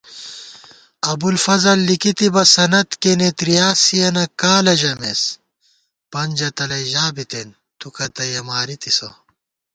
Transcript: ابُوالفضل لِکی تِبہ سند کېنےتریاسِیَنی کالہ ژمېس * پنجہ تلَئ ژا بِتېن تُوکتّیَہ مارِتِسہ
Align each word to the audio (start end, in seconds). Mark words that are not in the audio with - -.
ابُوالفضل 1.11 1.77
لِکی 1.87 2.11
تِبہ 2.17 2.43
سند 2.55 2.89
کېنےتریاسِیَنی 3.01 4.25
کالہ 4.41 4.73
ژمېس 4.81 5.21
* 5.65 6.11
پنجہ 6.11 6.49
تلَئ 6.57 6.83
ژا 6.91 7.05
بِتېن 7.15 7.47
تُوکتّیَہ 7.79 8.41
مارِتِسہ 8.47 9.09